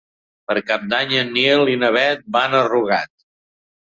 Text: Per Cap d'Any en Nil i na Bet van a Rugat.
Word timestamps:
Per 0.51 0.55
Cap 0.69 0.87
d'Any 0.93 1.13
en 1.21 1.29
Nil 1.37 1.71
i 1.75 1.77
na 1.85 1.93
Bet 1.99 2.25
van 2.39 2.57
a 2.63 2.67
Rugat. 2.73 3.13